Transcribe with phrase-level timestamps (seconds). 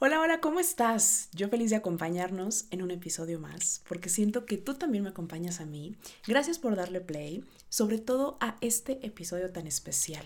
[0.00, 1.28] Hola, hola, ¿cómo estás?
[1.32, 5.60] Yo feliz de acompañarnos en un episodio más, porque siento que tú también me acompañas
[5.60, 5.96] a mí.
[6.24, 10.24] Gracias por darle play, sobre todo a este episodio tan especial.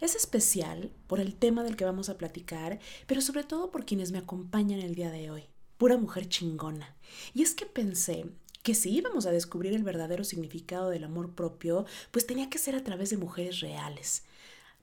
[0.00, 2.78] Es especial por el tema del que vamos a platicar,
[3.08, 5.42] pero sobre todo por quienes me acompañan el día de hoy.
[5.76, 6.94] Pura mujer chingona.
[7.34, 8.26] Y es que pensé
[8.62, 12.76] que si íbamos a descubrir el verdadero significado del amor propio, pues tenía que ser
[12.76, 14.22] a través de mujeres reales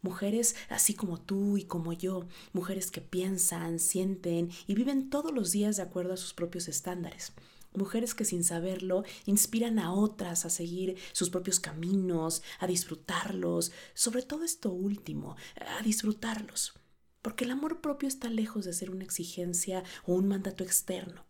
[0.02, 5.52] Mujeres así como tú y como yo, mujeres que piensan, sienten y viven todos los
[5.52, 7.34] días de acuerdo a sus propios estándares.
[7.74, 14.24] Mujeres que sin saberlo inspiran a otras a seguir sus propios caminos, a disfrutarlos, sobre
[14.24, 15.38] todo esto último,
[15.78, 16.74] a disfrutarlos.
[17.22, 21.26] Porque el amor propio está lejos de ser una exigencia o un mandato externo.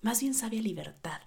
[0.00, 1.20] Más bien sabe a libertad,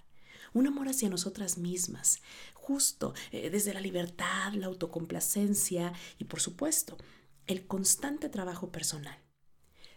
[0.53, 2.22] un amor hacia nosotras mismas,
[2.66, 6.98] justo eh, desde la libertad, la autocomplacencia y por supuesto
[7.46, 9.18] el constante trabajo personal.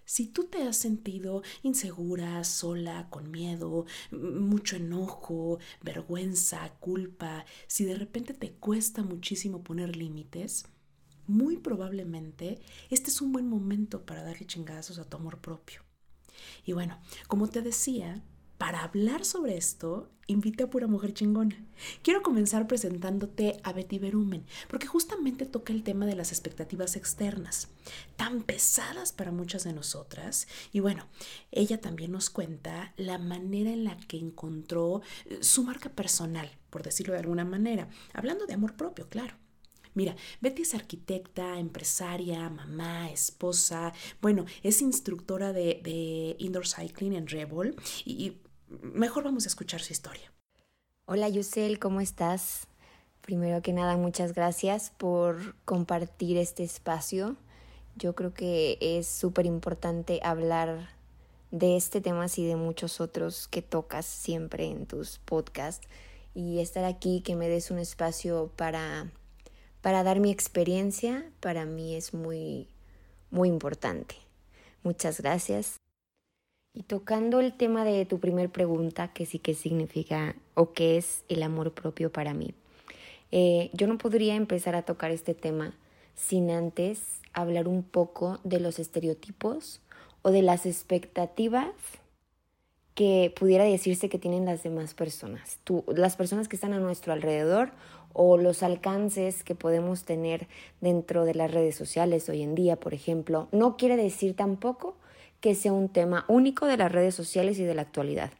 [0.05, 7.95] Si tú te has sentido insegura, sola, con miedo, mucho enojo, vergüenza, culpa, si de
[7.95, 10.67] repente te cuesta muchísimo poner límites,
[11.27, 15.83] muy probablemente este es un buen momento para darle chingazos a tu amor propio.
[16.65, 16.99] Y bueno,
[17.29, 18.23] como te decía,
[18.59, 21.57] para hablar sobre esto, invité a Pura Mujer Chingona.
[22.03, 27.69] Quiero comenzar presentándote a Betty Berumen, porque justamente toca el tema de las expectativas externas,
[28.17, 30.49] tan pesadas para muchas de nosotras.
[30.73, 31.07] Y bueno,
[31.53, 36.83] ella también nos cuenta la manera en la que encontró eh, su marca personal, por
[36.83, 39.37] decirlo de alguna manera, hablando de amor propio, claro.
[39.95, 47.75] Mira, Betty es arquitecta, empresaria, mamá, esposa, bueno, es instructora de, indoor cycling en Rebel
[48.05, 48.37] y
[48.69, 50.33] mejor vamos a escuchar su historia.
[51.07, 52.67] Hola Yusel, ¿cómo estás?
[53.23, 57.37] Primero que nada, muchas gracias por compartir este espacio.
[57.97, 60.91] Yo creo que es súper importante hablar
[61.51, 65.89] de este tema y de muchos otros que tocas siempre en tus podcasts
[66.35, 69.11] y estar aquí, que me des un espacio para,
[69.81, 72.69] para dar mi experiencia, para mí es muy,
[73.31, 74.15] muy importante.
[74.83, 75.79] Muchas gracias.
[76.79, 81.25] Y tocando el tema de tu primer pregunta, que sí que significa o qué es
[81.29, 82.55] el amor propio para mí,
[83.33, 85.75] eh, yo no podría empezar a tocar este tema
[86.15, 89.81] sin antes hablar un poco de los estereotipos
[90.23, 91.73] o de las expectativas
[92.95, 97.13] que pudiera decirse que tienen las demás personas, tú, las personas que están a nuestro
[97.13, 97.73] alrededor
[98.13, 100.47] o los alcances que podemos tener
[100.81, 103.49] dentro de las redes sociales hoy en día, por ejemplo.
[103.51, 104.95] No quiere decir tampoco
[105.41, 108.31] que sea un tema único de las redes sociales y de la actualidad.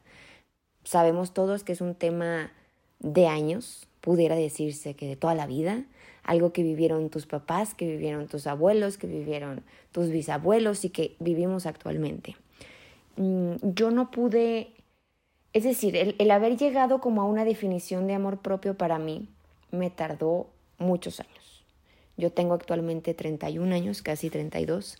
[0.85, 2.53] Sabemos todos que es un tema
[3.01, 5.85] de años, pudiera decirse que de toda la vida,
[6.25, 11.17] algo que vivieron tus papás, que vivieron tus abuelos, que vivieron tus bisabuelos y que
[11.21, 12.37] vivimos actualmente.
[13.17, 14.73] Mm, yo no pude,
[15.53, 19.29] es decir, el, el haber llegado como a una definición de amor propio para mí
[19.71, 20.49] me tardó
[20.79, 21.65] muchos años.
[22.17, 24.97] Yo tengo actualmente 31 años, casi 32,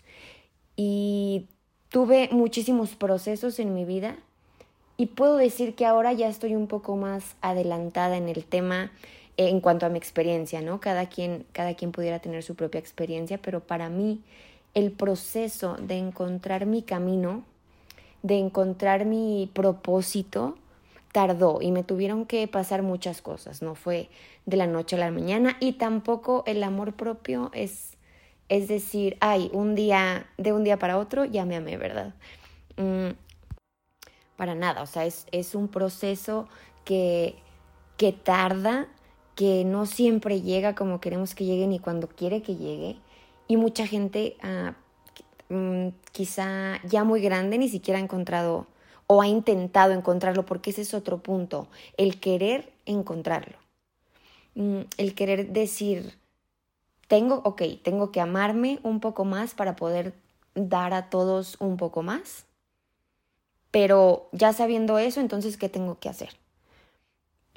[0.77, 1.47] y
[1.89, 4.15] tuve muchísimos procesos en mi vida
[4.97, 8.91] y puedo decir que ahora ya estoy un poco más adelantada en el tema
[9.37, 10.81] en cuanto a mi experiencia, ¿no?
[10.81, 14.21] Cada quien, cada quien pudiera tener su propia experiencia, pero para mí
[14.73, 17.43] el proceso de encontrar mi camino,
[18.21, 20.57] de encontrar mi propósito,
[21.13, 24.09] tardó y me tuvieron que pasar muchas cosas, no fue
[24.45, 27.97] de la noche a la mañana y tampoco el amor propio es
[28.49, 32.13] es decir, ay, un día, de un día para otro ya me amé, ¿verdad?
[32.77, 33.11] Mm,
[34.35, 36.47] para nada, o sea, es, es un proceso
[36.83, 37.35] que,
[37.97, 38.87] que tarda,
[39.35, 42.97] que no siempre llega como queremos que llegue ni cuando quiere que llegue.
[43.47, 44.35] Y mucha gente,
[45.49, 48.67] mm, quizá ya muy grande, ni siquiera ha encontrado
[49.07, 51.67] o ha intentado encontrarlo, porque ese es otro punto,
[51.97, 53.57] el querer encontrarlo.
[54.55, 56.18] Mm, el querer decir,
[57.09, 60.13] tengo, ok, tengo que amarme un poco más para poder
[60.55, 62.45] dar a todos un poco más.
[63.71, 66.29] Pero ya sabiendo eso, entonces, ¿qué tengo que hacer?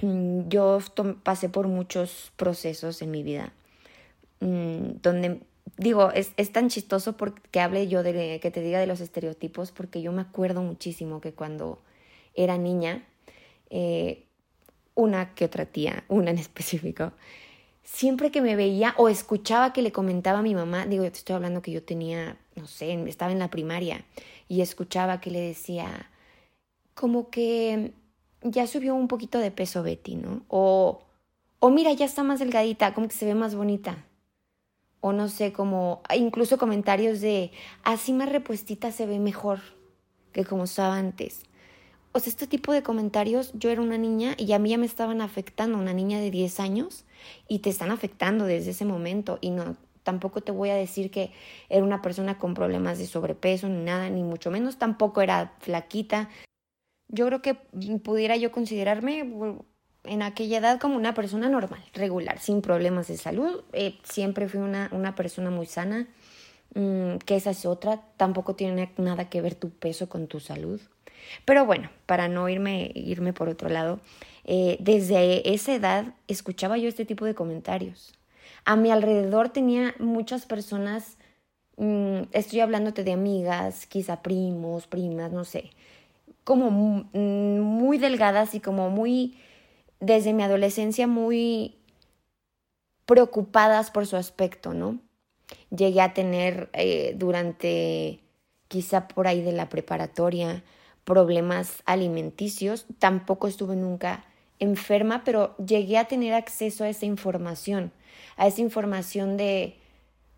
[0.02, 0.78] Mm, yo
[1.22, 3.52] pasé por muchos procesos en mi vida
[4.40, 5.40] mm, donde
[5.76, 9.70] digo, es, es, tan chistoso porque hable yo de que te diga de los estereotipos,
[9.70, 11.82] porque yo me acuerdo muchísimo que cuando
[12.34, 13.04] era niña,
[13.70, 14.24] eh,
[14.94, 17.12] una que otra tía, una en específico,
[17.82, 21.36] siempre que me veía o escuchaba que le comentaba a mi mamá, digo, te estoy
[21.36, 24.04] hablando que yo tenía, no sé, estaba en la primaria
[24.48, 26.10] y escuchaba que le decía,
[26.94, 27.92] como que
[28.42, 30.42] ya subió un poquito de peso Betty, ¿no?
[30.48, 31.02] O,
[31.60, 34.04] o mira, ya está más delgadita, como que se ve más bonita.
[35.00, 37.50] O no sé, como incluso comentarios de,
[37.82, 39.60] así más repuestita se ve mejor.
[40.32, 41.42] que como estaba antes.
[42.12, 44.86] O sea, este tipo de comentarios, yo era una niña y a mí ya me
[44.86, 47.04] estaban afectando, una niña de 10 años,
[47.48, 49.38] y te están afectando desde ese momento.
[49.40, 51.32] Y no, tampoco te voy a decir que
[51.70, 56.28] era una persona con problemas de sobrepeso ni nada, ni mucho menos, tampoco era flaquita.
[57.08, 59.32] Yo creo que pudiera yo considerarme
[60.04, 63.64] en aquella edad como una persona normal, regular, sin problemas de salud.
[63.72, 66.08] Eh, siempre fui una, una persona muy sana,
[66.74, 70.80] mm, que esa es otra, tampoco tiene nada que ver tu peso con tu salud.
[71.44, 74.00] Pero bueno, para no irme, irme por otro lado,
[74.44, 78.14] eh, desde esa edad escuchaba yo este tipo de comentarios.
[78.64, 81.16] A mi alrededor tenía muchas personas,
[81.76, 85.70] mm, estoy hablándote de amigas, quizá primos, primas, no sé,
[86.44, 86.70] como
[87.12, 89.36] mm, muy delgadas y como muy,
[90.00, 91.76] desde mi adolescencia, muy
[93.06, 94.98] preocupadas por su aspecto, ¿no?
[95.70, 98.20] Llegué a tener eh, durante
[98.68, 100.64] quizá por ahí de la preparatoria
[101.04, 104.24] problemas alimenticios, tampoco estuve nunca
[104.58, 107.92] enferma, pero llegué a tener acceso a esa información,
[108.36, 109.76] a esa información de,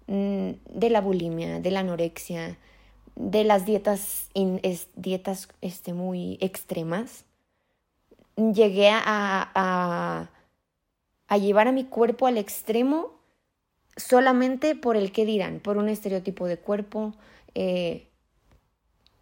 [0.06, 2.58] mm, de la bulimia, de la anorexia,
[3.16, 4.30] de las dietas,
[4.96, 7.24] dietas este, muy extremas.
[8.36, 10.30] Llegué a, a,
[11.28, 13.12] a llevar a mi cuerpo al extremo
[13.96, 17.14] solamente por el que dirán, por un estereotipo de cuerpo,
[17.54, 18.08] eh,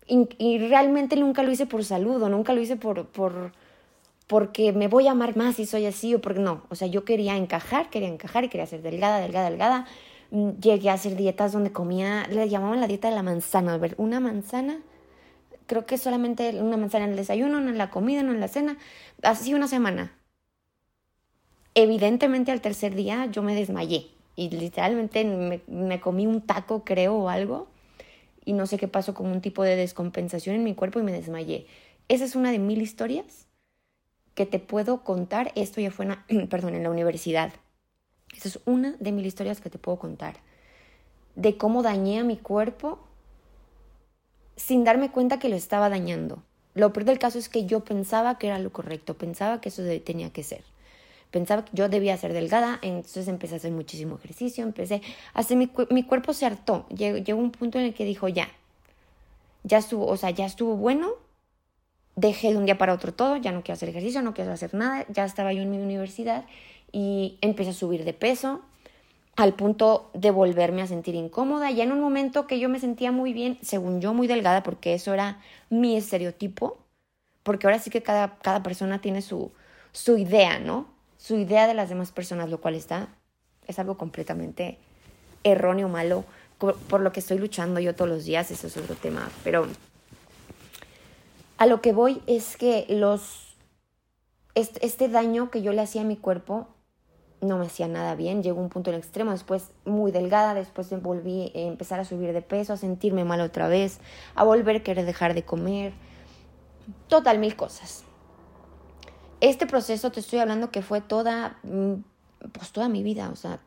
[0.06, 3.52] y, realmente nunca lo hice por salud nunca lo hice por, por,
[4.26, 6.62] porque me voy a amar más si soy así o porque no.
[6.70, 9.87] O sea, yo quería encajar, quería encajar y quería ser delgada, delgada, delgada.
[10.31, 13.75] Mm, llegué a hacer dietas donde comía, le llamaban la dieta de la manzana.
[13.75, 14.78] A ver, una manzana,
[15.66, 18.49] creo que solamente una manzana en el desayuno, no en la comida, no en la
[18.49, 18.78] cena.
[19.22, 20.12] Así una semana.
[21.75, 27.14] Evidentemente al tercer día yo me desmayé y literalmente me, me comí un taco, creo,
[27.14, 27.71] o algo
[28.44, 31.12] y no sé qué pasó con un tipo de descompensación en mi cuerpo y me
[31.12, 31.66] desmayé.
[32.08, 33.46] Esa es una de mil historias
[34.34, 35.52] que te puedo contar.
[35.54, 37.52] Esto ya fue en perdón, en la universidad.
[38.34, 40.36] Esa es una de mil historias que te puedo contar.
[41.34, 42.98] De cómo dañé a mi cuerpo
[44.56, 46.42] sin darme cuenta que lo estaba dañando.
[46.74, 49.82] Lo peor del caso es que yo pensaba que era lo correcto, pensaba que eso
[50.04, 50.62] tenía que ser
[51.32, 55.02] pensaba que yo debía ser delgada, entonces empecé a hacer muchísimo ejercicio, empecé
[55.34, 58.49] a hacer, mi, mi cuerpo se hartó, llegó, un punto en el que dijo, ya,
[59.64, 61.14] ya estuvo, o sea, ya estuvo bueno,
[62.14, 64.75] dejé de un día para otro todo, ya no quiero hacer ejercicio, no quiero hacer
[64.75, 66.44] nada, ya estaba yo en mi universidad
[66.93, 68.61] y empecé a subir de peso
[69.35, 73.11] al punto de volverme a sentir incómoda, ya en un momento que yo me sentía
[73.11, 75.40] muy bien, según yo muy delgada, porque eso era
[75.70, 76.76] mi estereotipo,
[77.43, 79.50] porque ahora sí que cada, cada persona tiene su,
[79.93, 80.91] su idea, ¿no?
[81.22, 83.08] Su idea de las demás personas, lo cual está,
[83.69, 84.78] es algo completamente
[85.44, 86.24] erróneo, malo,
[86.58, 89.69] por, lo que estoy luchando yo todos los días, eso es otro tema, pero
[91.58, 93.54] a lo que voy es que los,
[94.56, 96.66] este, daño que yo le hacía a mi cuerpo
[97.40, 101.52] no me hacía nada bien, llegó un punto en extremo, después muy delgada, después volví
[101.54, 104.00] a empezar a subir de peso, a sentirme mal otra vez,
[104.34, 105.92] a volver a querer dejar de comer,
[107.06, 108.04] total mil cosas
[109.42, 111.94] este proceso te estoy hablando que fue toda, mm,
[112.52, 113.58] pues toda mi vida, o sea,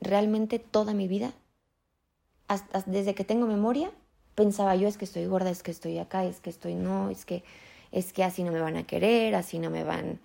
[0.00, 1.34] realmente toda mi vida,
[2.48, 3.92] hasta desde que tengo memoria,
[4.34, 7.26] pensaba yo es que estoy gorda, es que estoy acá, es que estoy no, es
[7.26, 7.44] que
[7.92, 10.20] es que así no me van a querer, así no me van,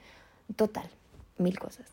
[0.55, 0.89] total,
[1.37, 1.87] mil cosas.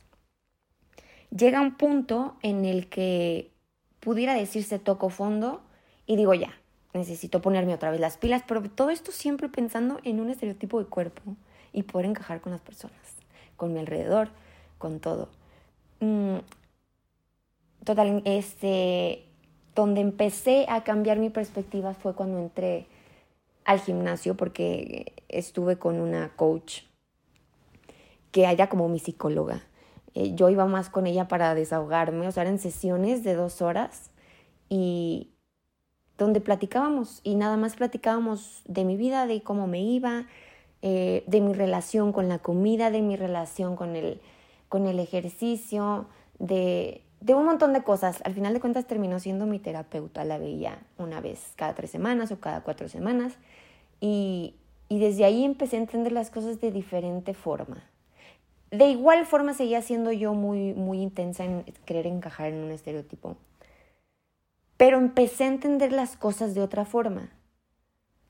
[1.36, 3.50] Llega un punto en el que
[3.98, 5.60] pudiera decirse toco fondo
[6.06, 6.54] y digo ya,
[6.94, 10.86] necesito ponerme otra vez las pilas, pero todo esto siempre pensando en un estereotipo de
[10.86, 11.36] cuerpo
[11.72, 12.96] y poder encajar con las personas,
[13.56, 14.28] con mi alrededor,
[14.78, 15.28] con todo.
[16.00, 16.38] Mm,
[17.84, 19.24] total, este,
[19.74, 22.86] donde empecé a cambiar mi perspectiva fue cuando entré
[23.64, 26.82] al gimnasio porque estuve con una coach
[28.32, 29.62] que era como mi psicóloga.
[30.14, 34.10] Eh, yo iba más con ella para desahogarme, o sea, eran sesiones de dos horas
[34.68, 35.30] y
[36.18, 40.26] donde platicábamos y nada más platicábamos de mi vida, de cómo me iba,
[40.82, 44.20] eh, de mi relación con la comida, de mi relación con el,
[44.68, 46.06] con el ejercicio,
[46.38, 48.20] de, de un montón de cosas.
[48.24, 52.32] Al final de cuentas terminó siendo mi terapeuta, la veía una vez cada tres semanas
[52.32, 53.34] o cada cuatro semanas
[54.00, 54.56] y,
[54.88, 57.82] y desde ahí empecé a entender las cosas de diferente forma.
[58.72, 63.36] De igual forma seguía siendo yo muy, muy intensa en querer encajar en un estereotipo.
[64.78, 67.30] Pero empecé a entender las cosas de otra forma.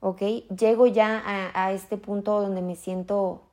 [0.03, 0.21] ¿Ok?
[0.55, 1.23] Llego ya
[1.55, 3.43] a, este punto donde me siento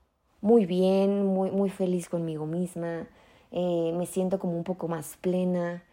[0.40, 3.06] muy bien, muy, muy feliz conmigo misma,
[3.52, 5.84] eh, me siento como un poco más plena.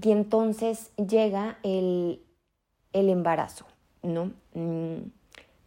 [0.00, 2.22] Y entonces llega el,
[2.92, 3.64] el embarazo,
[4.02, 4.32] ¿no?
[4.52, 5.08] Mm,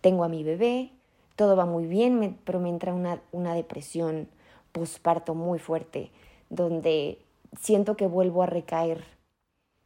[0.02, 0.92] tengo a mi bebé,
[1.36, 4.30] todo va muy bien, pero me entra una, una depresión
[4.72, 6.12] posparto muy fuerte,
[6.52, 7.18] donde
[7.60, 9.04] siento que vuelvo a recaer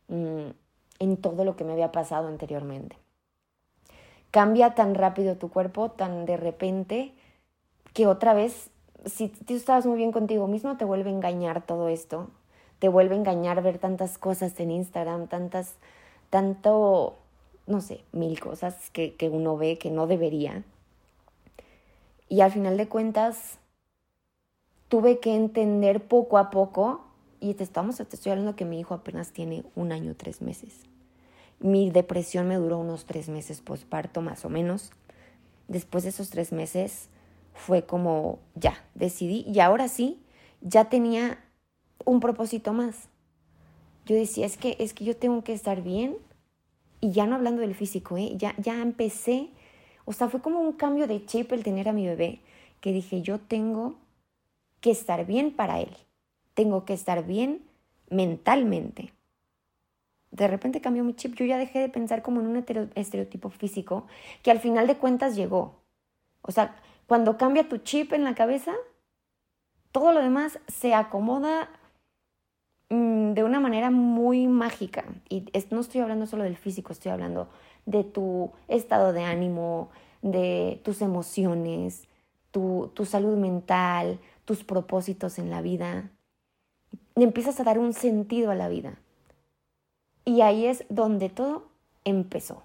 [0.09, 0.49] mm,
[0.99, 2.97] en todo lo que me había pasado anteriormente.
[4.31, 7.13] Cambia tan rápido tu cuerpo, tan de repente,
[7.93, 8.69] que otra vez,
[9.05, 12.29] si tú estabas muy bien contigo mismo, te vuelve a engañar todo esto.
[12.79, 15.75] Te vuelve a engañar ver tantas cosas en Instagram, tantas,
[16.29, 17.15] tanto,
[17.65, 20.63] no sé, mil cosas que, que uno ve que no debería.
[22.29, 23.57] Y al final de cuentas,
[24.89, 27.01] tuve que entender poco a poco,
[27.39, 30.83] y te, estamos, te estoy hablando que mi hijo apenas tiene un año, tres meses.
[31.59, 34.91] Mi depresión me duró unos tres meses posparto, más o menos.
[35.67, 37.09] Después de esos tres meses
[37.53, 40.21] fue como, ya, decidí, y ahora sí,
[40.61, 41.43] ya tenía
[42.05, 43.09] un propósito más.
[44.05, 46.17] Yo decía, es que, es que yo tengo que estar bien,
[47.01, 48.33] y ya no hablando del físico, ¿eh?
[48.37, 49.49] ya, ya empecé,
[50.05, 52.39] o sea, fue como un cambio de chip el tener a mi bebé,
[52.79, 53.95] que dije, yo tengo
[54.79, 55.95] que estar bien para él.
[56.53, 57.61] Tengo que estar bien
[58.09, 59.13] mentalmente.
[60.37, 61.35] De repente cambió mi chip.
[61.35, 62.63] Yo ya dejé de pensar como en un
[62.95, 64.07] estereotipo físico
[64.43, 65.81] que al final de cuentas llegó.
[66.41, 66.75] O sea,
[67.07, 68.73] cuando cambia tu chip en la cabeza,
[69.91, 71.69] todo lo demás se acomoda
[72.89, 75.05] mm, de una manera muy mágica.
[75.27, 77.49] Y no estoy hablando solo del físico, estoy hablando
[77.85, 79.89] de tu estado de ánimo,
[80.21, 82.07] de tus emociones,
[82.51, 86.11] tu, tu salud mental, tus propósitos en la vida,
[87.15, 88.99] y empiezas a dar un sentido a la vida.
[90.27, 91.63] Y ahí es donde todo
[92.03, 92.61] empezó.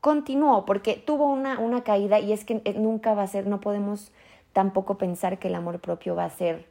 [0.00, 3.60] Continuó porque tuvo una, una caída y es que eh, nunca va a ser, no
[3.60, 4.10] podemos
[4.52, 6.68] tampoco pensar que el amor propio va a ser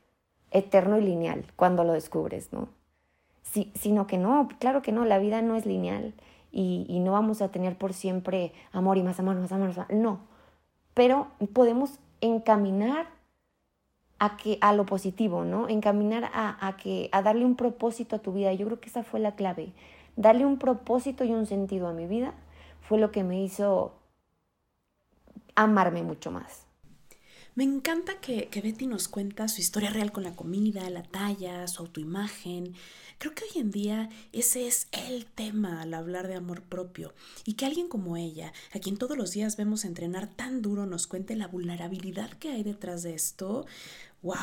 [0.51, 2.67] eterno y lineal cuando lo descubres, ¿no?
[3.43, 6.13] Sino que no, claro que no, la vida no es lineal
[6.51, 9.77] y, y, no vamos a tener por siempre amor y más amor, más amor, más
[9.77, 10.19] amor, no.
[10.95, 13.07] Pero podemos encaminar
[14.19, 15.69] a, que, a lo positivo, ¿no?
[15.69, 18.51] Encaminar a, a, que, a darle un propósito a tu vida.
[18.51, 19.71] Yo creo que esa fue la clave.
[20.19, 22.33] Darle un propósito y un sentido a mi vida
[22.81, 23.93] fue lo que me hizo
[25.55, 26.65] amarme mucho más.
[27.55, 31.65] Me encanta que, que, Betty nos cuenta su historia real con la comida, la talla,
[31.69, 32.75] su autoimagen.
[33.17, 37.13] Creo que hoy en día ese es el tema al hablar de amor propio
[37.45, 41.07] y que alguien como ella, a quien todos los días vemos entrenar tan duro, nos
[41.07, 43.65] cuente la vulnerabilidad que hay detrás de esto,
[44.21, 44.35] wow,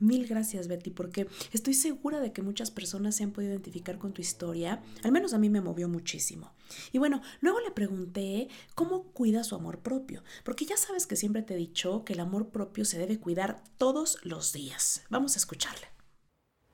[0.00, 4.14] Mil gracias, Betty, porque estoy segura de que muchas personas se han podido identificar con
[4.14, 4.82] tu historia.
[5.04, 6.52] Al menos a mí me movió muchísimo.
[6.90, 11.42] Y bueno, luego le pregunté cómo cuida su amor propio, porque ya sabes que siempre
[11.42, 15.04] te he dicho que el amor propio se debe cuidar todos los días.
[15.10, 15.86] Vamos a escucharle.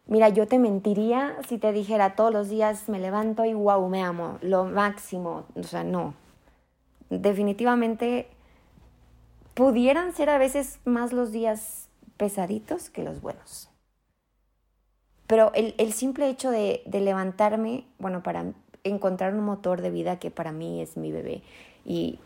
[0.06, 4.02] Mira, yo te mentiría si te dijera todos los días me levanto y wow, me
[4.02, 5.46] amo, lo máximo.
[5.56, 6.14] O sea, no.
[7.10, 8.28] Definitivamente
[9.54, 11.85] pudieran ser a veces más los días
[12.16, 13.68] pesaditos que los buenos.
[15.26, 18.52] Pero el, el simple hecho de, de, levantarme, bueno, para
[18.84, 21.42] encontrar un motor de vida que para mí es mi bebé.
[21.84, 22.20] Y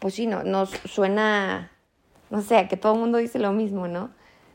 [0.00, 1.70] pues sí, no, nos suena,
[2.30, 4.10] no sé, que todo el mundo dice lo mismo, ¿no?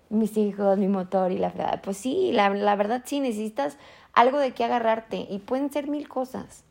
[0.10, 1.82] Mis hijos, mi motor y la verdad.
[1.84, 3.78] Pues sí, la, la verdad sí, necesitas
[4.14, 6.64] algo de qué agarrarte y pueden ser mil cosas.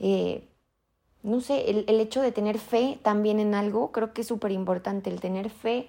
[0.00, 0.48] Eh,
[1.22, 4.52] no sé, el, el, hecho de tener fe también en algo, creo que es súper
[4.52, 5.88] importante, el tener fe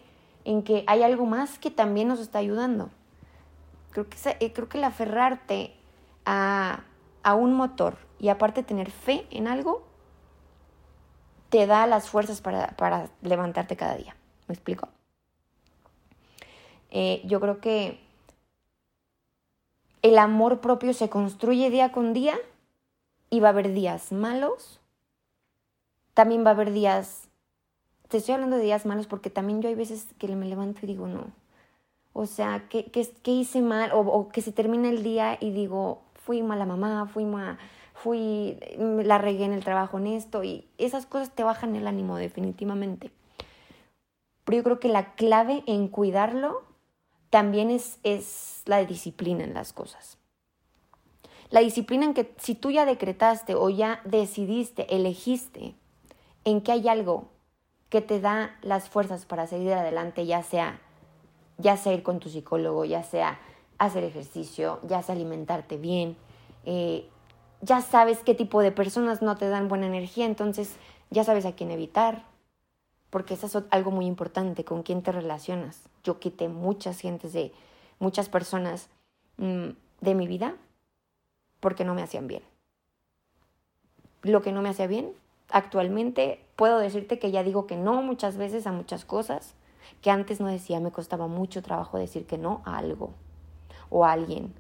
[0.49, 2.89] en que hay algo más que también nos está ayudando.
[3.91, 5.75] Creo que, eh, creo que el aferrarte
[6.25, 6.85] a,
[7.21, 9.83] a un motor y aparte tener fe en algo,
[11.49, 14.15] te da las fuerzas para, para levantarte cada día.
[14.47, 14.89] ¿Me explico?
[16.89, 17.99] Eh, yo creo que
[20.01, 22.35] el amor propio se construye día con día
[23.29, 24.79] y va a haber días malos.
[26.15, 27.28] También va a haber días
[28.09, 30.87] te estoy hablando de días malos porque también yo hay veces que me levanto y
[30.87, 31.27] digo, no.
[32.11, 33.91] O sea, ¿qué, qué, qué hice mal?
[33.93, 37.59] O, que se termina el día y digo, fui mala mamá, fui ma,
[37.93, 40.43] fui, la regué en el trabajo en esto.
[40.43, 43.11] Y esas cosas te bajan el ánimo definitivamente.
[44.43, 46.63] Pero yo creo que la clave en cuidarlo
[47.29, 50.17] también es, es la disciplina en las cosas.
[51.51, 55.75] La disciplina en que si tú ya decretaste o ya decidiste, elegiste
[56.43, 57.29] en que hay algo
[57.89, 60.79] que te da las fuerzas para seguir adelante, ya sea,
[61.57, 63.39] ya sea ir con tu psicólogo, ya sea
[63.77, 66.15] hacer ejercicio, ya sea alimentarte bien,
[66.65, 67.07] eh,
[67.61, 70.75] ya sabes qué tipo de personas no te dan buena energía, entonces
[71.09, 72.23] ya sabes a quién evitar,
[73.09, 75.81] porque eso es algo muy importante, con quién te relacionas.
[76.03, 77.51] Yo quité muchas gentes de,
[77.99, 78.89] muchas personas
[79.37, 79.69] mmm,
[80.01, 80.55] de mi vida
[81.59, 82.43] porque no me hacían bien.
[84.21, 85.13] Lo que no me hacía bien,
[85.51, 89.55] actualmente puedo decirte que ya digo que no muchas veces a muchas cosas,
[90.01, 93.13] que antes no decía, me costaba mucho trabajo decir que no a algo
[93.89, 94.53] o a alguien,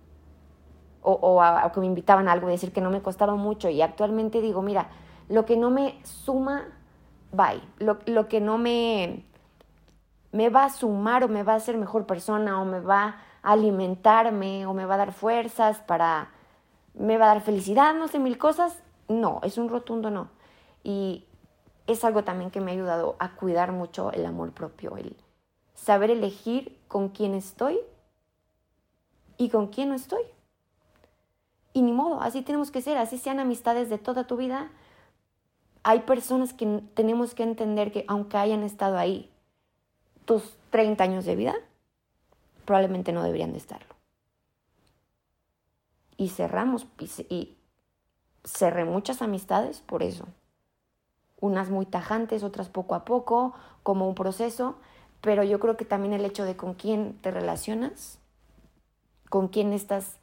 [1.01, 3.69] o, o a, que me invitaban a algo y decir que no me costaba mucho.
[3.69, 4.89] Y actualmente digo, mira,
[5.29, 6.67] lo que no me suma,
[7.31, 7.61] bye.
[7.77, 9.23] Lo, lo que no me,
[10.31, 13.51] me va a sumar o me va a hacer mejor persona o me va a
[13.51, 16.29] alimentarme o me va a dar fuerzas para,
[16.93, 20.29] me va a dar felicidad, no sé, mil cosas, no, es un rotundo no.
[20.83, 21.25] Y
[21.87, 25.15] es algo también que me ha ayudado a cuidar mucho el amor propio, el
[25.73, 27.79] saber elegir con quién estoy
[29.37, 30.21] y con quién no estoy.
[31.73, 34.69] Y ni modo, así tenemos que ser, así sean amistades de toda tu vida.
[35.83, 39.31] Hay personas que tenemos que entender que aunque hayan estado ahí
[40.25, 41.55] tus 30 años de vida,
[42.65, 43.95] probablemente no deberían de estarlo.
[46.17, 46.85] Y cerramos
[47.29, 47.55] y,
[48.43, 50.27] cerré muchas amistades por eso.
[51.41, 53.53] Unas muy tajantes, otras poco a poco,
[53.83, 54.75] como un proceso,
[55.21, 58.19] pero yo creo que también el hecho de con quién te relacionas,
[59.29, 60.17] con quién estás,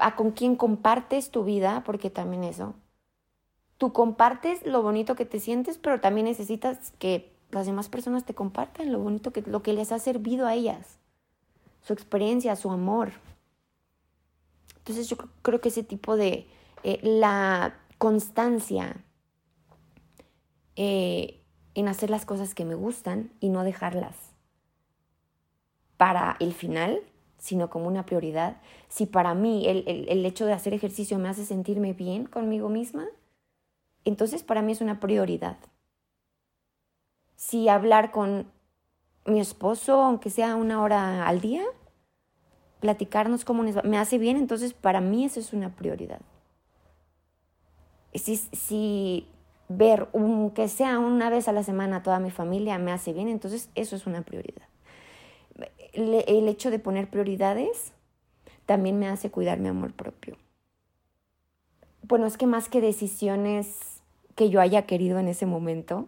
[0.00, 2.74] a con quién compartes tu vida, porque también eso.
[3.78, 8.34] Tú compartes lo bonito que te sientes, pero también necesitas que las demás personas te
[8.34, 10.98] compartan lo bonito que lo que les ha servido a ellas
[11.82, 13.12] su experiencia, su amor.
[14.78, 16.46] Entonces yo creo que ese tipo de,
[16.82, 19.04] eh, la constancia
[20.76, 21.42] eh,
[21.74, 24.16] en hacer las cosas que me gustan y no dejarlas
[25.96, 27.00] para el final,
[27.38, 28.60] sino como una prioridad.
[28.88, 33.06] Si para mí el, el hecho de hacer ejercicio me hace sentirme bien conmigo misma,
[34.04, 35.56] entonces para mí es una prioridad.
[37.36, 38.50] Si hablar con
[39.26, 41.64] mi esposo, aunque sea una hora al día,
[42.80, 46.20] platicarnos cómo me hace bien, entonces para mí eso es una prioridad.
[48.14, 49.28] Si, si
[49.76, 53.70] ver, aunque sea una vez a la semana toda mi familia me hace bien, entonces
[53.74, 54.66] eso es una prioridad.
[55.92, 57.92] el hecho de poner prioridades
[58.66, 60.36] también me hace cuidar mi amor propio.
[62.02, 64.02] Bueno, es que más que decisiones
[64.34, 66.06] que yo haya querido en ese momento,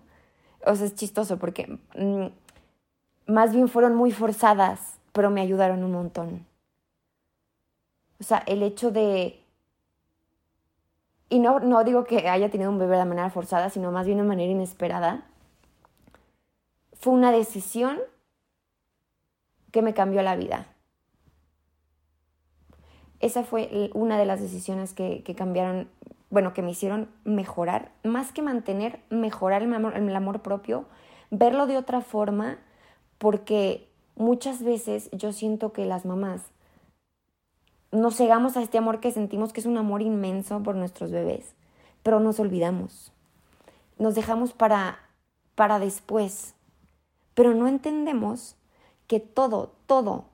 [0.66, 2.26] o sea, es chistoso porque mm,
[3.26, 6.46] más bien fueron muy forzadas, pero me ayudaron un montón.
[8.20, 9.40] O sea, el hecho de...
[11.28, 14.18] Y no, no digo que haya tenido un bebé de manera forzada, sino más bien
[14.18, 15.26] de manera inesperada.
[16.92, 17.98] Fue una decisión
[19.72, 20.66] que me cambió la vida.
[23.20, 25.88] Esa fue una de las decisiones que, que cambiaron,
[26.30, 30.84] bueno, que me hicieron mejorar, más que mantener, mejorar el amor, el amor propio,
[31.30, 32.58] verlo de otra forma
[33.18, 36.42] porque muchas veces yo siento que las mamás
[37.94, 41.54] nos cegamos a este amor que sentimos que es un amor inmenso por nuestros bebés,
[42.02, 43.12] pero nos olvidamos.
[43.98, 44.98] Nos dejamos para,
[45.54, 46.54] para después,
[47.34, 48.56] pero no entendemos
[49.06, 50.26] que todo, todo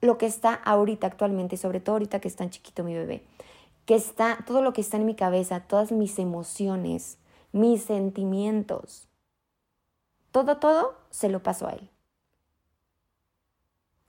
[0.00, 3.24] lo que está ahorita actualmente, sobre todo ahorita que es tan chiquito mi bebé,
[3.86, 7.18] que está todo lo que está en mi cabeza, todas mis emociones,
[7.52, 9.08] mis sentimientos,
[10.30, 11.90] todo, todo se lo paso a él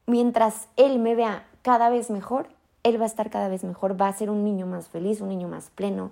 [0.07, 2.47] mientras él me vea cada vez mejor,
[2.87, 5.29] él va a estar cada vez mejor, va a ser un niño más feliz, un
[5.29, 6.11] niño más pleno.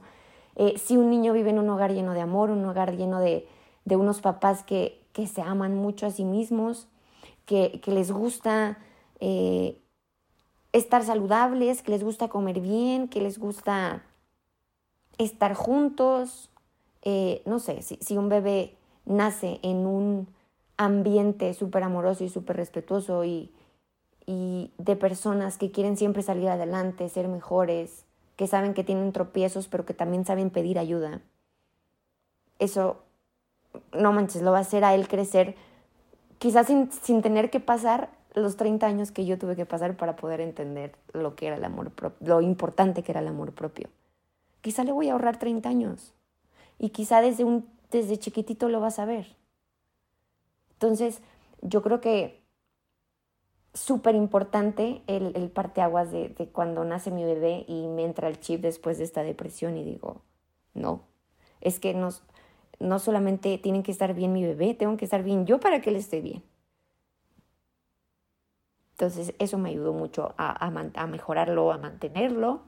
[0.56, 3.48] Eh, si un niño vive en un hogar lleno de amor, un hogar lleno de,
[3.90, 6.88] unos papás que, se aman mucho a sí mismos,
[7.46, 8.78] que, les gusta
[9.20, 9.78] eh,
[10.72, 14.04] estar saludables, que les gusta comer bien, que les gusta
[15.18, 16.50] estar juntos,
[17.02, 20.28] eh, no sé, si, si un bebé nace en un
[20.78, 23.52] ambiente súper amoroso y súper respetuoso y,
[24.26, 29.68] y de personas que quieren siempre salir adelante, ser mejores, que saben que tienen tropiezos,
[29.68, 31.22] pero que también saben pedir ayuda.
[32.60, 32.98] Eso,
[33.94, 35.56] no manches, lo va a hacer a él crecer,
[36.40, 40.16] quizás sin, sin tener que pasar los 30 años que yo tuve que pasar para
[40.16, 43.90] poder entender lo que era el amor propio, lo importante que era el amor propio.
[44.62, 46.14] Quizá le voy a ahorrar 30 años
[46.78, 49.36] y quizá desde, un, desde chiquitito lo vas a ver.
[50.74, 51.22] Entonces,
[51.62, 52.45] yo creo que
[53.76, 58.40] súper importante el, el parteaguas de, de cuando nace mi bebé y me entra el
[58.40, 60.22] chip después de esta depresión y digo,
[60.74, 61.04] no,
[61.62, 62.10] es que no,
[62.80, 65.90] no solamente tienen que estar bien mi bebé, tengo que estar bien yo para que
[65.90, 66.42] él esté bien.
[68.92, 72.62] Entonces eso me ayudó mucho a, a, mejorarlo, a mantenerlo.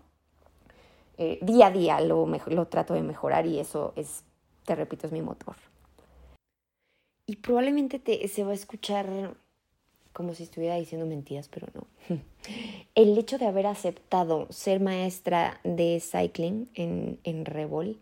[1.17, 4.25] Eh, día a día lo, lo trato de mejorar y eso es,
[4.65, 5.55] te repito, es mi motor.
[7.25, 9.37] Y probablemente te, se va a escuchar
[10.17, 11.85] como si estuviera diciendo mentiras, pero no.
[12.95, 17.99] El hecho de haber aceptado ser maestra de cycling en, en Revol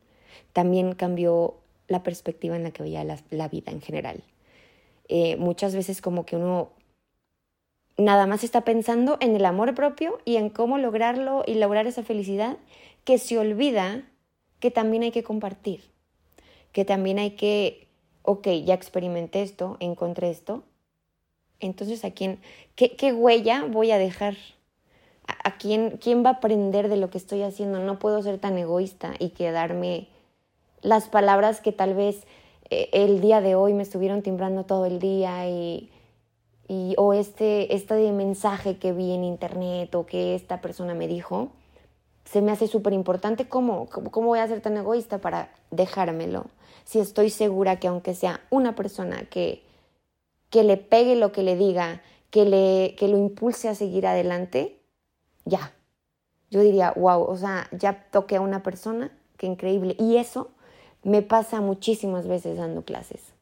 [0.54, 1.56] también cambió
[1.90, 4.24] la perspectiva en la que veía la, vida en general.
[5.10, 6.70] Eh, muchas veces como que uno
[7.98, 12.04] nada más está pensando en el amor propio y en cómo lograrlo y lograr esa
[12.04, 12.56] felicidad,
[13.04, 14.10] que se olvida
[14.62, 15.84] que también hay que compartir,
[16.72, 17.90] que también hay que,
[18.22, 20.64] ok, ya experimenté esto, encontré esto,
[21.60, 22.40] entonces a quién,
[22.76, 24.36] qué, qué huella voy a dejar,
[25.28, 28.58] a, quién, quién va a aprender de lo que estoy haciendo, no puedo ser tan
[28.58, 30.08] egoísta y quedarme
[30.82, 32.26] las palabras que tal vez
[32.70, 35.90] eh, el día de hoy me estuvieron timbrando todo el día y
[36.68, 41.50] y, o este, este mensaje que vi en internet o que esta persona me dijo,
[42.24, 43.48] se me hace súper importante.
[43.48, 46.48] ¿Cómo, ¿Cómo voy a ser tan egoísta para dejármelo?
[46.84, 49.64] Si estoy segura que aunque sea una persona que,
[50.50, 54.80] que le pegue lo que le diga, que, le, que lo impulse a seguir adelante,
[55.46, 55.74] ya.
[56.50, 59.96] Yo diría, wow, o sea, ya toqué a una persona, qué increíble.
[60.00, 60.52] Y eso
[61.04, 63.36] me pasa muchísimas veces dando clases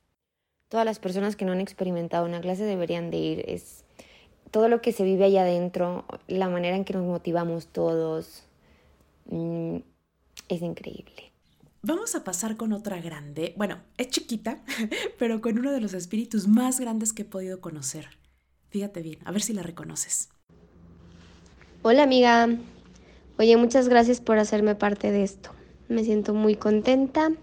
[0.73, 3.45] todas las personas que no han experimentado una clase deberían de ir.
[3.47, 3.85] Es
[4.49, 8.43] todo lo que se vive allá adentro, la manera en que nos motivamos todos,
[9.25, 9.75] mm,
[10.49, 11.31] es increíble.
[11.85, 14.63] Vamos a pasar con otra grande, bueno, es chiquita,
[15.19, 18.07] pero con uno de los espíritus más grandes que he podido conocer.
[18.69, 20.29] Fíjate bien, a ver si la reconoces.
[21.81, 22.47] Hola amiga,
[23.37, 25.49] oye, muchas gracias por hacerme parte de esto.
[25.89, 27.33] Me siento muy contenta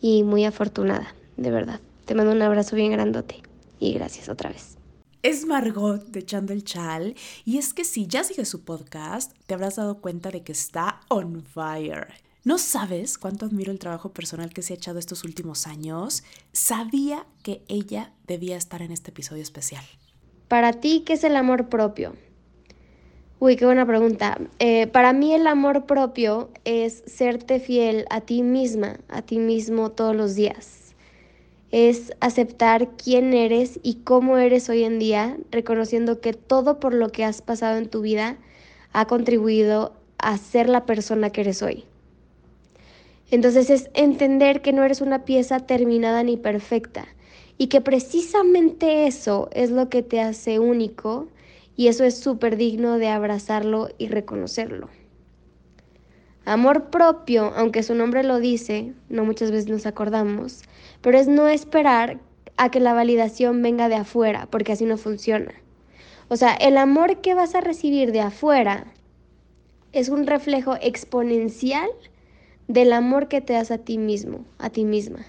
[0.00, 1.80] y muy afortunada, de verdad.
[2.06, 3.40] Te mando un abrazo bien grandote
[3.78, 4.78] y gracias otra vez.
[5.22, 9.54] Es Margot de Echando el Chal y es que si ya sigues su podcast, te
[9.54, 12.25] habrás dado cuenta de que está on fire.
[12.46, 16.22] No sabes cuánto admiro el trabajo personal que se ha echado estos últimos años.
[16.52, 19.82] Sabía que ella debía estar en este episodio especial.
[20.46, 22.14] Para ti, ¿qué es el amor propio?
[23.40, 24.38] Uy, qué buena pregunta.
[24.60, 29.90] Eh, para mí el amor propio es serte fiel a ti misma, a ti mismo
[29.90, 30.94] todos los días
[31.72, 37.10] es aceptar quién eres y cómo eres hoy en día, reconociendo que todo por lo
[37.10, 38.36] que has pasado en tu vida
[38.92, 41.84] ha contribuido a ser la persona que eres hoy.
[43.30, 47.06] Entonces es entender que no eres una pieza terminada ni perfecta
[47.58, 51.28] y que precisamente eso es lo que te hace único
[51.76, 54.88] y eso es súper digno de abrazarlo y reconocerlo.
[56.44, 60.62] Amor propio, aunque su nombre lo dice, no muchas veces nos acordamos,
[61.00, 62.20] pero es no esperar
[62.56, 65.52] a que la validación venga de afuera, porque así no funciona.
[66.28, 68.86] O sea, el amor que vas a recibir de afuera
[69.92, 71.88] es un reflejo exponencial
[72.68, 75.26] del amor que te das a ti mismo, a ti misma.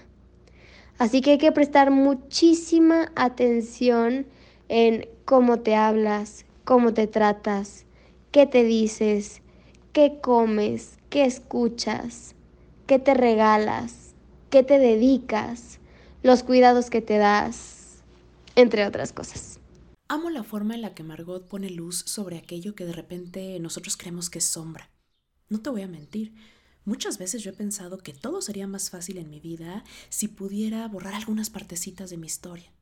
[0.98, 4.26] Así que hay que prestar muchísima atención
[4.68, 7.84] en cómo te hablas, cómo te tratas,
[8.32, 9.40] qué te dices,
[9.92, 12.34] qué comes, qué escuchas,
[12.86, 14.14] qué te regalas,
[14.50, 15.78] qué te dedicas,
[16.22, 18.02] los cuidados que te das,
[18.56, 19.60] entre otras cosas.
[20.08, 23.96] Amo la forma en la que Margot pone luz sobre aquello que de repente nosotros
[23.96, 24.90] creemos que es sombra.
[25.48, 26.32] No te voy a mentir,
[26.88, 30.88] muchas veces yo he pensado que todo sería más fácil en mi vida si pudiera
[30.88, 32.72] borrar algunas partecitas de mi historia.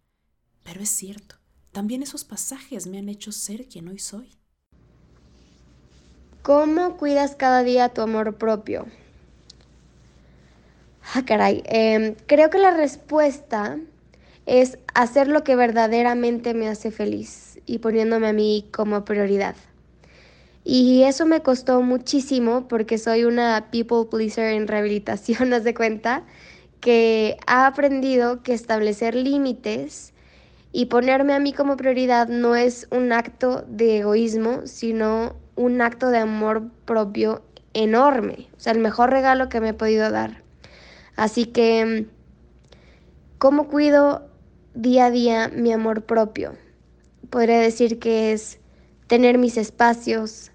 [0.63, 1.35] Pero es cierto,
[1.73, 4.31] también esos pasajes me han hecho ser quien hoy soy.
[6.43, 8.87] ¿Cómo cuidas cada día tu amor propio?
[11.13, 11.65] Ah, caray.
[11.67, 13.79] Em, creo que la respuesta
[14.47, 19.57] es hacer lo que verdaderamente me hace feliz y poniéndome a mí como prioridad.
[20.69, 26.25] Y eso me costó muchísimo porque soy una people pleaser en rehabilitación, haz de cuenta,
[26.81, 30.13] que ha aprendido que establecer límites
[30.73, 36.09] y ponerme a mí como prioridad no es un acto de egoísmo, sino un acto
[36.09, 40.43] de amor propio enorme, o sea, el mejor regalo que me he podido dar.
[41.15, 42.09] Así que,
[43.39, 44.29] ¿cómo cuido
[44.75, 46.57] día a día mi amor propio?
[47.31, 48.59] Podría decir que es
[49.07, 50.51] tener mis espacios,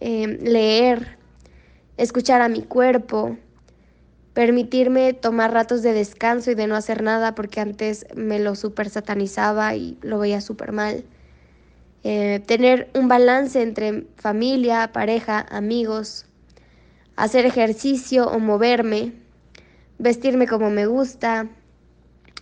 [0.00, 1.18] em, leer,
[1.96, 3.36] escuchar a mi cuerpo,
[4.34, 8.90] permitirme tomar ratos de descanso y de no hacer nada porque antes me lo super
[8.90, 11.04] satanizaba y lo veía súper mal.
[12.02, 16.26] Eh, tener un balance entre familia, pareja, amigos,
[17.16, 19.12] hacer ejercicio o moverme,
[19.98, 21.48] vestirme como me gusta.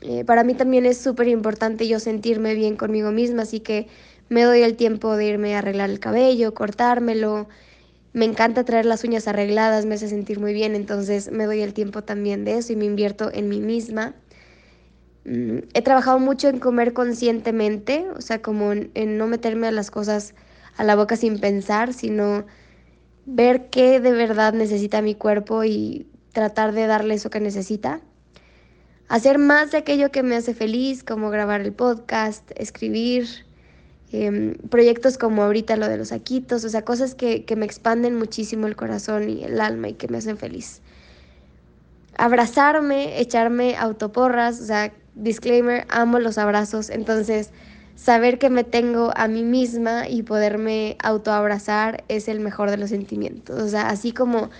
[0.01, 3.87] Eh, para mí también es súper importante yo sentirme bien conmigo misma, así que
[4.33, 7.49] me doy el tiempo de irme a arreglar el cabello, cortármelo.
[8.15, 11.75] Me encanta traer las uñas arregladas, me hace sentir muy bien, entonces me doy el
[11.75, 14.15] tiempo también de eso y me invierto en mí misma.
[15.25, 19.91] Mm, he trabajado mucho en comer conscientemente, o sea, como en, no meterme a las
[19.91, 20.35] cosas
[20.77, 22.47] a la boca sin pensar, sino
[23.27, 28.01] ver qué de verdad necesita mi cuerpo y tratar de darle eso que necesita.
[29.09, 33.27] hacer más de aquello que me hace feliz, como grabar el podcast, escribir,
[34.13, 38.17] em, proyectos como ahorita lo de los saquitos, o sea, cosas que, que me expanden
[38.17, 40.81] muchísimo el corazón y el alma y que me hacen feliz.
[42.17, 47.51] Abrazarme, echarme autoporras, o sea, disclaimer, amo los abrazos, entonces
[47.95, 52.91] saber que me tengo a mí misma y poderme autoabrazar es el mejor de los
[52.91, 53.61] sentimientos.
[53.61, 54.51] O sea, así como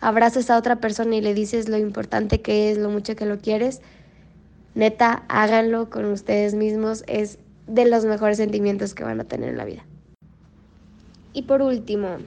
[0.00, 3.38] abrazas a otra persona y le dices lo importante que es, lo mucho que lo
[3.38, 3.80] quieres,
[4.74, 9.56] neta, háganlo con ustedes mismos, es de los mejores sentimientos que van a tener en
[9.56, 9.84] la vida.
[11.32, 12.18] Y por último,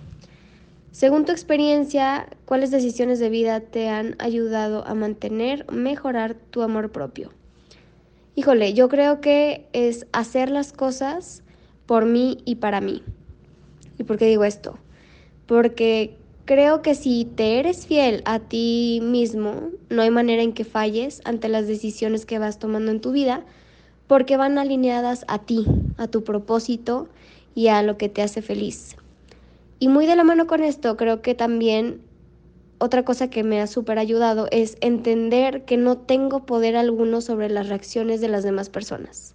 [0.91, 6.91] según tu experiencia, ¿cuáles decisiones de vida te han ayudado a mantener, mejorar tu amor
[6.91, 7.31] propio?
[8.35, 11.43] Híjole, yo creo que es hacer las cosas
[11.85, 13.03] por mí y para mí.
[13.97, 14.77] ¿Y por qué digo esto?
[15.45, 20.63] Porque creo que si te eres fiel a ti mismo, no hay manera en que
[20.63, 23.45] falles ante las decisiones que vas tomando en tu vida,
[24.07, 25.65] porque van alineadas a ti,
[25.97, 27.07] a tu propósito
[27.55, 28.95] y a lo que te hace feliz.
[29.79, 32.01] Y muy de la mano con esto, creo que también
[32.77, 37.49] otra cosa que me ha súper ayudado es entender que no tengo poder alguno sobre
[37.49, 39.33] las reacciones de las demás personas.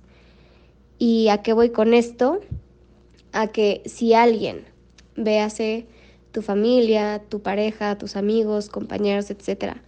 [0.98, 2.40] ¿Y a qué voy con esto?
[3.32, 4.66] A que si alguien,
[5.16, 5.86] véase
[6.32, 9.82] tu familia, tu pareja, tus amigos, compañeros, etcétera,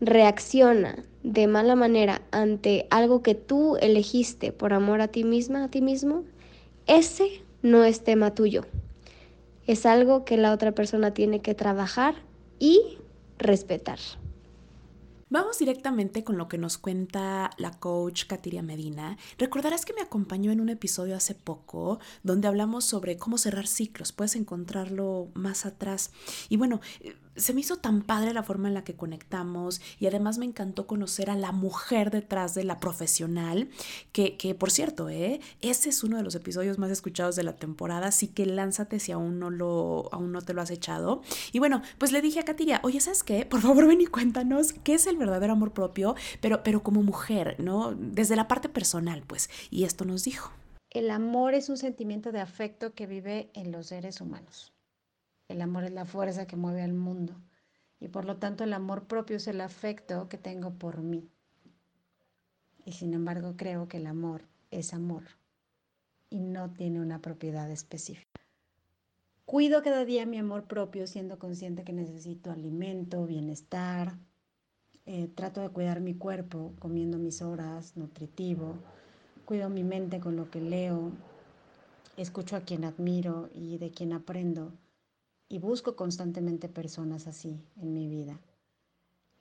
[0.00, 5.70] reacciona de mala manera ante algo que tú elegiste por amor a ti misma, a
[5.70, 6.24] ti mismo,
[6.86, 8.64] ese no es tema tuyo.
[9.66, 12.14] Es algo que la otra persona tiene que trabajar
[12.58, 12.98] y
[13.38, 13.98] respetar.
[15.28, 19.18] Vamos directamente con lo que nos cuenta la coach Katiria Medina.
[19.38, 24.12] Recordarás que me acompañó en un episodio hace poco donde hablamos sobre cómo cerrar ciclos.
[24.12, 26.12] Puedes encontrarlo más atrás.
[26.48, 26.80] Y bueno,
[27.36, 30.86] se me hizo tan padre la forma en la que conectamos y además me encantó
[30.86, 33.68] conocer a la mujer detrás de la profesional,
[34.12, 35.40] que, que por cierto, ¿eh?
[35.60, 39.12] ese es uno de los episodios más escuchados de la temporada, así que lánzate si
[39.12, 41.22] aún no, lo, aún no te lo has echado.
[41.52, 43.46] Y bueno, pues le dije a Katiria, oye, ¿sabes qué?
[43.46, 47.56] Por favor ven y cuéntanos qué es el verdadero amor propio, pero, pero como mujer,
[47.58, 47.94] ¿no?
[47.94, 49.50] Desde la parte personal, pues.
[49.70, 50.52] Y esto nos dijo.
[50.90, 54.75] El amor es un sentimiento de afecto que vive en los seres humanos.
[55.48, 57.34] El amor es la fuerza que mueve al mundo
[58.00, 61.28] y por lo tanto el amor propio es el afecto que tengo por mí.
[62.84, 65.24] Y sin embargo creo que el amor es amor
[66.30, 68.40] y no tiene una propiedad específica.
[69.44, 74.18] Cuido cada día mi amor propio siendo consciente que necesito alimento, bienestar.
[75.06, 78.74] Eh, trato de cuidar mi cuerpo comiendo mis horas, nutritivo.
[79.44, 81.12] Cuido mi mente con lo que leo.
[82.16, 84.72] Escucho a quien admiro y de quien aprendo
[85.48, 88.40] y busco constantemente personas así en mi vida,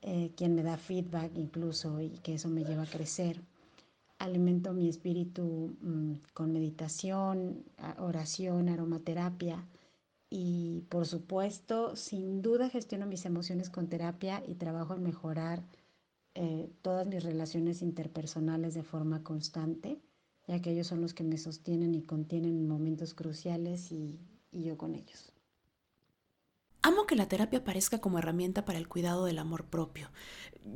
[0.01, 3.41] eh, quien me da feedback incluso y que eso me lleva a crecer.
[4.19, 7.63] Alimento mi espíritu mm, con meditación,
[7.97, 9.65] oración, aromaterapia
[10.29, 15.63] y por supuesto, sin duda gestiono mis emociones con terapia y trabajo en mejorar
[16.35, 20.01] eh, todas mis relaciones interpersonales de forma constante,
[20.47, 24.19] ya que ellos son los que me sostienen y contienen en momentos cruciales y
[24.51, 25.34] yo con ellos.
[26.85, 30.11] Amo que la terapia aparezca como herramienta para el cuidado del amor propio.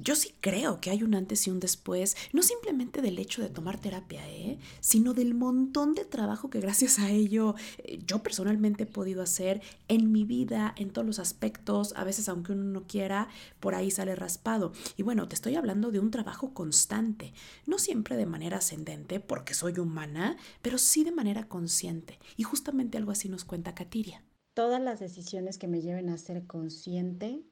[0.02, 3.50] Yo sí creo que hay un antes y un después, no simplemente del hecho de
[3.50, 4.58] tomar terapia, ¿eh?
[4.80, 9.62] sino del montón de trabajo que gracias a ello eh, yo personalmente he podido hacer
[9.88, 13.28] en mi vida, en todos los aspectos, a veces aunque uno no quiera,
[13.60, 14.72] por ahí sale raspado.
[14.98, 17.36] Y bueno, te estoy hablando de un trabajo constante,
[17.68, 22.18] no siempre de manera ascendente, porque soy humana, pero sí de manera consciente.
[22.36, 24.24] Y justamente algo así nos cuenta Katiria
[24.60, 27.46] todas las decisiones que me lleven a ser consciente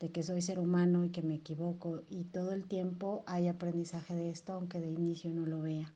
[0.00, 4.14] de que soy ser humano y que me equivoco y todo el tiempo hay aprendizaje
[4.14, 5.94] de esto aunque de inicio no lo vea.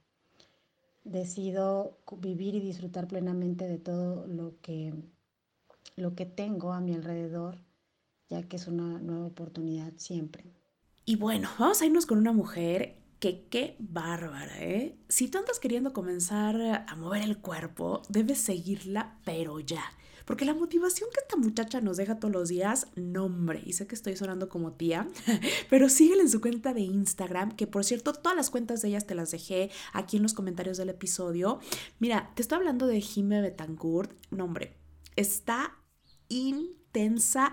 [1.04, 4.94] Decido vivir y disfrutar plenamente de todo lo que,
[5.94, 7.58] lo que tengo a mi alrededor,
[8.30, 10.42] ya que es una nueva oportunidad siempre.
[11.04, 14.98] Y bueno, vamos a irnos con una mujer que qué bárbara, ¿eh?
[15.09, 19.85] Si tú andas queriendo comenzar a mover el cuerpo, debes seguirla, pero ya.
[20.26, 23.94] Porque la motivación que esta muchacha nos deja todos los días, nombre, y sé que
[23.94, 25.09] estoy sonando como tía,
[25.70, 29.07] pero síguele en su cuenta de Instagram, que por cierto, todas las cuentas de ellas
[29.07, 31.61] te las dejé aquí en los comentarios del episodio.
[32.00, 34.76] Mira, te estoy hablando de Jime Betancourt, nombre,
[35.14, 35.79] está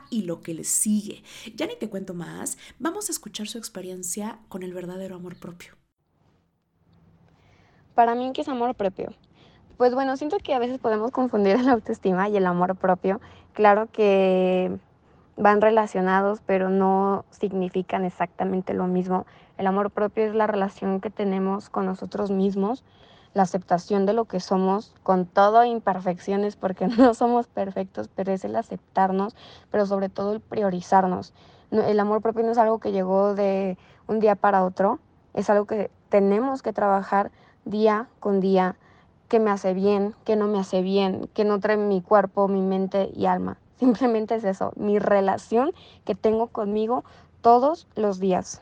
[0.10, 1.22] y lo que le sigue.
[1.56, 5.74] Ya ni te cuento más, vamos a escuchar su experiencia con el verdadero amor propio.
[7.94, 9.14] Para mí, ¿qué es amor propio?
[9.76, 13.20] Pues bueno, siento que a veces podemos confundir la autoestima y el amor propio.
[13.52, 14.72] Claro que
[15.36, 19.26] van relacionados, pero no significan exactamente lo mismo.
[19.58, 22.86] El amor propio es la relación que tenemos con nosotros mismos,
[23.34, 28.46] la aceptación de lo que somos, con todo imperfecciones, porque no somos perfectos, pero es
[28.46, 29.36] el aceptarnos,
[29.72, 31.34] pero sobre todo el priorizarnos.
[31.72, 35.00] El amor propio no es algo que llegó de un día para otro,
[35.34, 37.32] es algo que tenemos que trabajar
[37.66, 38.76] día con día,
[39.28, 42.62] que me hace bien, que no me hace bien, que no trae mi cuerpo, mi
[42.62, 43.58] mente y alma.
[43.80, 45.72] Simplemente es eso, mi relación
[46.06, 47.04] que tengo conmigo
[47.42, 48.62] todos los días.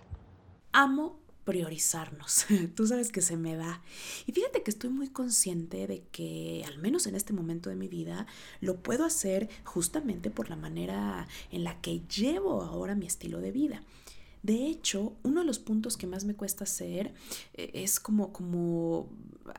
[0.72, 2.46] Amo priorizarnos.
[2.76, 3.82] Tú sabes que se me da.
[4.26, 7.88] Y fíjate que estoy muy consciente de que, al menos en este momento de mi
[7.88, 8.28] vida,
[8.60, 13.52] lo puedo hacer justamente por la manera en la que llevo ahora mi estilo de
[13.52, 13.84] vida.
[14.44, 17.14] De hecho, uno de los puntos que más me cuesta hacer
[17.54, 19.08] eh, es como, como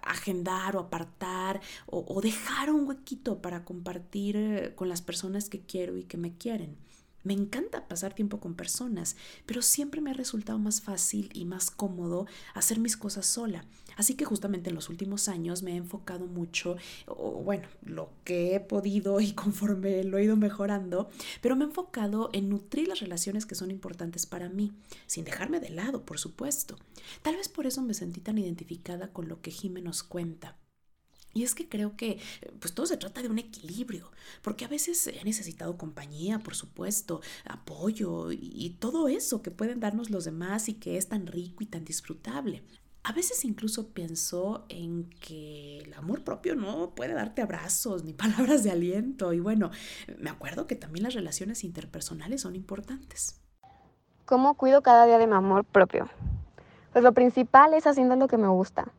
[0.03, 5.61] agendar o apartar o, o dejar un huequito para compartir eh, con las personas que
[5.61, 6.77] quiero y que me quieren.
[7.25, 11.71] Me encanta pasar tiempo con personas, pero siempre me ha resultado más fácil y más
[11.71, 13.65] cómodo hacer mis cosas sola.
[13.97, 18.55] Así que justamente en los últimos años me he enfocado mucho, o bueno, lo que
[18.55, 23.01] he podido y conforme lo he ido mejorando, pero me he enfocado en nutrir las
[23.01, 24.73] relaciones que son importantes para mí,
[25.07, 26.77] sin dejarme de lado, por supuesto.
[27.23, 30.57] Tal vez por eso me sentí tan identificada con lo que Jimé nos cuenta.
[31.35, 32.19] Y es que creo que
[32.61, 34.11] pues todo se trata de un equilibrio,
[34.43, 40.11] porque a veces he necesitado compañía, por supuesto, apoyo y, todo eso que pueden darnos
[40.11, 42.63] los demás y que es tan rico y tan disfrutable.
[43.05, 48.63] A veces incluso pienso en que el amor propio no puede darte abrazos ni palabras
[48.65, 49.71] de aliento y bueno,
[50.19, 53.41] me acuerdo que también las relaciones interpersonales son importantes.
[54.25, 56.09] ¿Cómo cuido cada día de mi amor propio?
[56.93, 58.93] Pues lo principal es haciendo lo que me gusta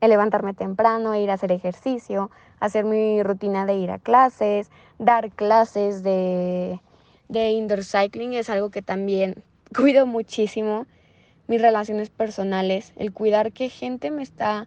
[0.00, 2.30] el levantarme temprano, ir a hacer ejercicio,
[2.60, 6.80] hacer mi rutina de ir a clases, dar clases de,
[7.28, 9.42] de indoor cycling es algo que también
[9.76, 10.86] cuido muchísimo.
[11.48, 14.66] Mis relaciones personales, el cuidar qué gente me está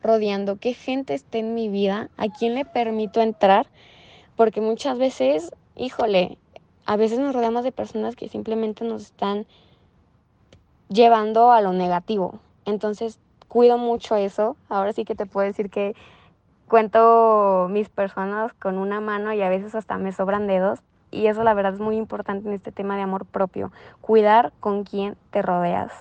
[0.00, 3.66] rodeando, qué gente está en mi vida, a quién le permito entrar,
[4.36, 6.38] porque muchas veces, híjole,
[6.86, 9.46] a veces nos rodeamos de personas que simplemente nos están
[10.88, 12.40] llevando a lo negativo.
[12.64, 13.18] Entonces,
[13.50, 14.56] cuido mucho eso.
[14.70, 15.94] Ahora sí que te puedo decir que
[16.68, 20.78] cuento mis personas con una mano y a veces hasta me sobran dedos.
[21.10, 23.72] Y eso la verdad es muy importante en este tema de amor propio.
[24.00, 25.92] Cuidar con quién te rodeas.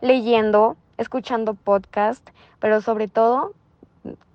[0.00, 3.52] Leyendo, escuchando podcast, pero sobre todo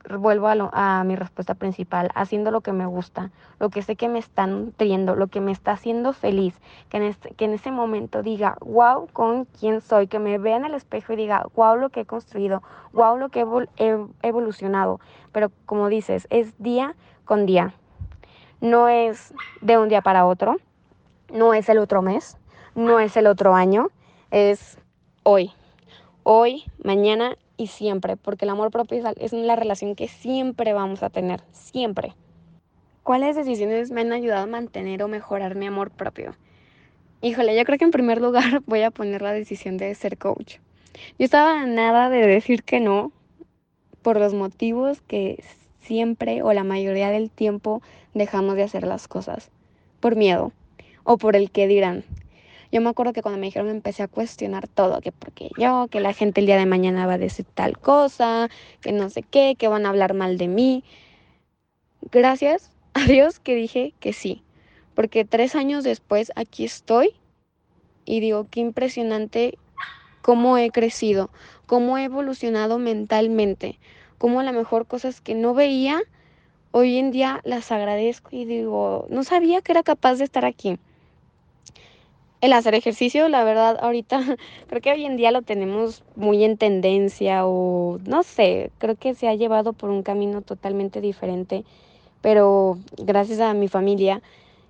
[0.10, 4.20] vuelvo a, mi respuesta principal, haciendo lo que me gusta, lo que sé que me
[4.20, 6.60] está nutriendo, lo que me está haciendo feliz,
[6.90, 10.66] que en, que en ese momento diga, wow, con quién soy, que me vea en
[10.66, 13.46] el espejo y diga, wow, lo que he construido, wow, lo que
[13.78, 15.00] he evolucionado.
[15.32, 17.74] Pero como dices, es día con día,
[18.60, 20.58] no es de un día para otro,
[21.32, 22.38] no es el otro mes,
[22.76, 23.90] no es el otro año,
[24.32, 24.78] es
[25.24, 25.52] hoy,
[26.24, 31.12] hoy, mañana y siempre, porque el amor propio es la relación que siempre vamos a
[31.12, 32.16] tener, siempre.
[33.04, 36.36] ¿Cuáles decisiones me han ayudado a mantener o mejorar mi amor propio?
[37.22, 40.56] Híjole, yo creo que en primer lugar voy a poner la decisión de ser coach.
[41.20, 43.12] Yo estaba nada de decir que no
[44.02, 45.44] por los motivos que
[45.82, 47.84] siempre o la mayoría del tiempo
[48.16, 49.52] dejamos de hacer las cosas.
[50.00, 50.52] Por miedo
[51.04, 52.06] o por el que dirán.
[52.72, 56.00] Yo me acuerdo que cuando me dijeron empecé a cuestionar todo, que porque yo, que
[56.00, 58.50] la gente el día de mañana va a decir tal cosa,
[58.82, 60.84] que no sé qué, que van a hablar mal de mí.
[62.12, 64.44] Gracias a Dios que dije que sí,
[64.96, 67.14] porque tres años después aquí estoy
[68.06, 69.58] y digo, qué impresionante
[70.22, 71.30] cómo he crecido,
[71.66, 73.80] cómo he evolucionado mentalmente,
[74.18, 76.02] cómo a lo mejor cosas que no veía,
[76.72, 80.80] hoy en día las agradezco y digo, no sabía que era capaz de estar aquí
[82.42, 84.20] el hacer ejercicio, la verdad, ahorita
[84.68, 89.14] creo que hoy en día lo tenemos muy en tendencia o no sé, creo que
[89.14, 91.64] se ha llevado por un camino totalmente diferente,
[92.22, 94.22] pero gracias a mi familia,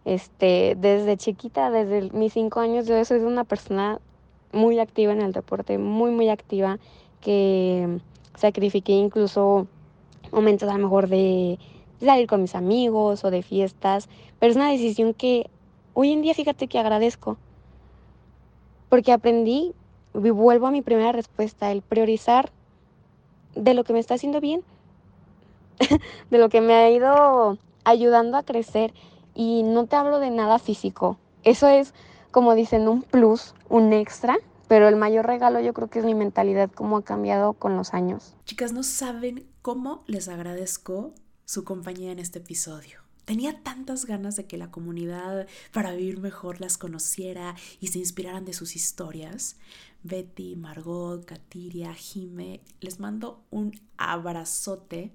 [0.04, 4.00] este, desde chiquita, desde mis cinco años, yo soy una persona
[4.52, 6.78] muy activa en el deporte, muy, muy activa,
[7.22, 8.00] que
[8.36, 9.68] sacrifiqué incluso
[10.32, 11.58] momentos a lo mejor de
[12.02, 14.10] salir con mis amigos o de fiestas,
[14.40, 15.50] pero es una decisión que
[15.94, 17.38] hoy en día fíjate que agradezco
[18.92, 19.74] porque aprendí,
[20.14, 22.52] y vuelvo a mi primera respuesta, el priorizar
[23.56, 24.66] de lo que me está haciendo bien,
[26.30, 28.94] de lo que me ha ido ayudando a crecer.
[29.34, 31.18] Y no te hablo de nada físico.
[31.44, 31.94] Eso es,
[32.32, 34.38] como dicen, un plus, un extra.
[34.68, 37.94] Pero el mayor regalo yo creo que es mi mentalidad, cómo ha cambiado con los
[37.94, 38.36] años.
[38.44, 41.14] Chicas, no saben cómo les agradezco
[41.46, 43.01] su compañía en este episodio.
[43.32, 48.44] Tenía tantas ganas de que la comunidad para vivir mejor las conociera y se inspiraran
[48.44, 49.56] de sus historias.
[50.04, 55.14] Betty, Margot, Katiria, Jime, les mando un abrazote.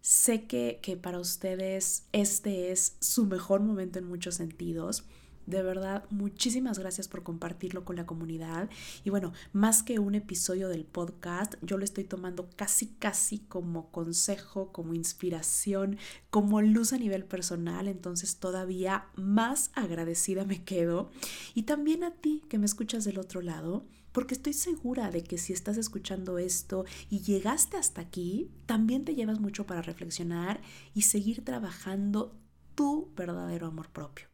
[0.00, 5.02] Sé que, que para ustedes este es su mejor momento en muchos sentidos
[5.46, 8.70] de verdad, muchísimas gracias por compartirlo con la comunidad.
[9.04, 13.90] Y bueno, más que un episodio del podcast, yo lo estoy tomando casi, casi como
[13.90, 15.98] consejo, como inspiración,
[16.30, 17.88] como luz a nivel personal.
[17.88, 21.10] Entonces todavía más agradecida me quedo.
[21.54, 25.38] Y también a ti que me escuchas del otro lado, porque estoy segura de que
[25.38, 30.60] si estás escuchando esto y llegaste hasta aquí, también te llevas mucho para reflexionar
[30.94, 32.38] y seguir trabajando
[32.74, 34.33] tu verdadero amor propio.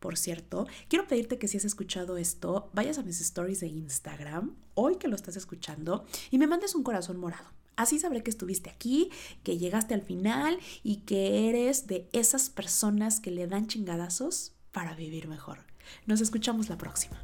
[0.00, 4.56] Por cierto, quiero pedirte que si has escuchado esto, vayas a mis stories de Instagram,
[4.74, 7.44] hoy que lo estás escuchando, y me mandes un corazón morado.
[7.76, 9.10] Así sabré que estuviste aquí,
[9.42, 14.94] que llegaste al final y que eres de esas personas que le dan chingadazos para
[14.94, 15.64] vivir mejor.
[16.06, 17.22] Nos escuchamos la próxima.